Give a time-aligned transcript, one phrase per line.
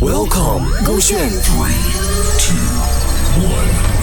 [0.00, 1.28] Welcome，勾选。
[1.28, 1.74] Three,
[2.38, 2.54] two,
[3.42, 3.97] one.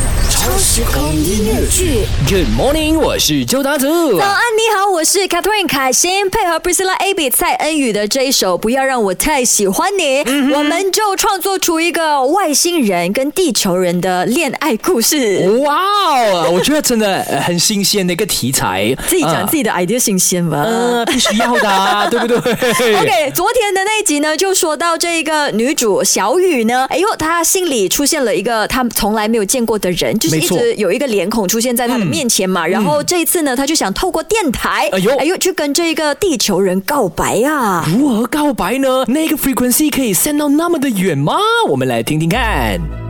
[0.45, 2.05] 超时空音乐剧。
[2.29, 3.87] Good morning，我是周达祖。
[4.19, 10.23] 早安，你好，我是 Catherine 凯欣，配合 Priscilla Abby 蔡恩宇的这一首《不要让我太喜欢你》，
[10.55, 15.49] 我们就创作出一个外星人跟地球人的恋爱故事。
[15.63, 15.81] 哇
[16.11, 18.95] 哦，我觉得真的呃很新鲜的一个题材。
[19.07, 20.61] 自己讲自己的 idea 新鲜吗？
[20.63, 32.65] 呃，必须要的、啊， 对不对 OK，昨天的那一集呢，就说到这个女主小雨呢，哎呦，她心里出现了一个她从来没有见过的人，就是一没错直有一个脸孔出现在他的面前嘛。
[32.65, 37.85] 然后这一次呢，他就想透过电台，哎呦哎呦，去跟这个地球人告白啊。
[37.87, 39.05] 如何告白呢？
[39.07, 41.37] 那个 frequency 可以 send 到那么的远吗？
[41.69, 43.04] 我们来听听看。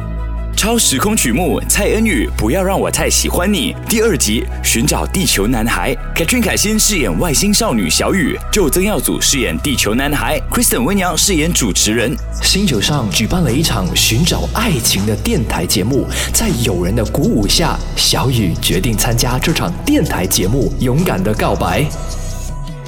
[0.56, 3.76] 超时空曲目蔡恩宇，不要让我太喜欢你。
[3.90, 12.16] 第二集寻找地球男孩，Katrin 凯欣饰演外星少女小雨，就曾耀祖饰演地球男孩，Kristen 温阳饰演主持人。
[12.42, 21.86] 星球上举办了一场寻找爱情的电台节目，在友人的鼓舞下，小雨决定参加这场电台节目，勇敢的告白。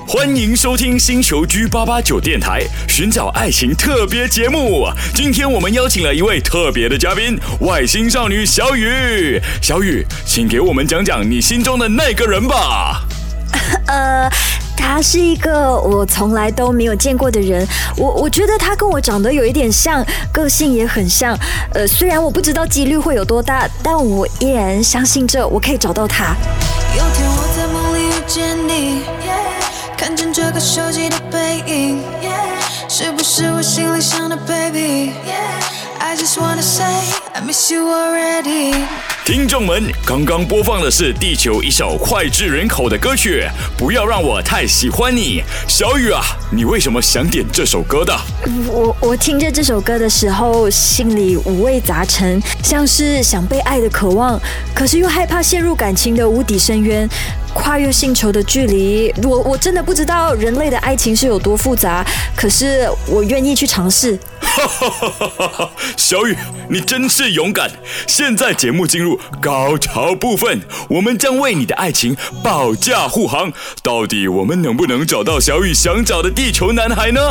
[0.09, 4.87] 欢迎收听星球 G 八八九电台寻找爱情特别节目。
[5.13, 9.37] 今天我们邀请了一位特别的嘉宾，外星少女小雨。
[9.61, 13.01] 小雨，请给我们讲讲你心中的那个人吧。
[13.87, 14.29] 呃，
[14.77, 17.67] 他是一个我从来都没有见过的人。
[17.97, 21.37] 我我觉得他跟我长得有一点像，个性也很像。
[21.73, 26.33] 呃，虽然我不知道几率会有多大，但我依然相信着我可以找到他。
[26.95, 29.01] 有天我在梦里遇见你
[29.96, 32.02] 看见这个熟悉的背影
[32.88, 36.84] 是不是我心里想的 baby？I just wanna say
[37.32, 38.86] I miss you already。
[39.27, 43.43] 听众们，刚刚播放的是地球一首脍炙人口的歌曲，
[43.77, 45.43] 不要让我太喜欢你。
[45.67, 48.17] 小雨啊，你为什么想点这首歌的？
[48.71, 54.39] 我我听着这首歌的时候，心里五味杂陈，像是想被爱的渴望，
[54.73, 57.05] 可是又害怕陷入感情的无底深渊，
[57.53, 59.13] 跨越星球的距离。
[59.23, 62.01] 我我真的不知道人类的爱情是有多复杂，
[62.33, 64.17] 可是我愿意去尝试。
[65.95, 66.35] 小雨，
[66.69, 67.69] 你真是勇敢！
[68.07, 73.51] 现在节目进入高潮部分，我们将为你的爱情保驾护航。
[73.83, 77.21] 到底我们能不能找到小雨想找的地球男孩呢？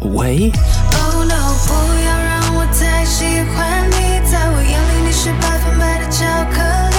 [0.00, 0.50] 喂
[0.94, 1.72] ，Oh no，不
[2.04, 6.60] 要让我太喜欢你，在我眼里你是百分百的巧克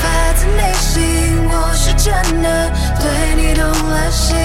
[0.00, 1.02] 发自内心，
[1.48, 4.41] 我是真的对你动了心。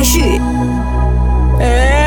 [0.00, 0.40] 待续。
[1.60, 1.99] 哎，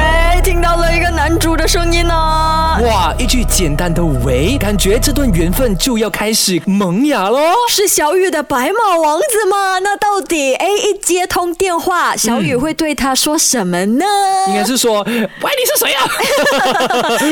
[0.44, 7.41] 听到了一个男主的声音呢、哇，一句简单的喂，感觉这段缘分就要开始萌芽喽。
[7.70, 9.79] 是小雨的白马王子吗？
[9.79, 14.05] 那到底 A 一接通电话，小雨会对他说什么呢？
[14.49, 16.06] 应该是说，喂，你是谁啊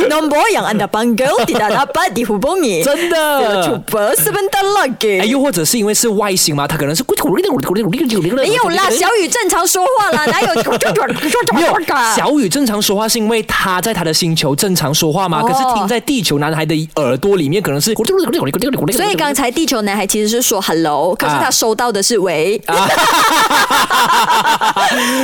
[0.08, 2.82] ？Nombor yang anda panggil tidak dapat dihubungi.
[2.82, 3.62] 真的。
[3.69, 5.20] Coba sebentar lagi.
[5.20, 7.12] 哎，又或者是因为是外星嘛，他可能是没
[8.32, 10.49] 没有啦，小雨正常说话啦，哪有？
[11.53, 11.76] 没有，
[12.17, 17.93] 小雨正常说话是因为他在他的星球正常说话嘛，哦可是听在地球男孩的耳朵里面可能是。
[18.93, 22.60] 所以刚才地球男孩其实是说 hello，可是他收到的是喂。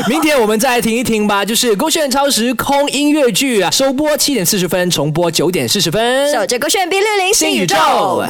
[0.08, 6.32] 明天我们再来听一听吧，就是勾炫超时空音乐剧啊，收播七点四十分，重播九点四十分。
[6.32, 8.24] 守着勾炫 B 六零新宇宙。